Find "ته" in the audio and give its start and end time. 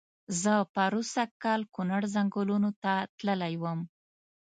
2.83-2.93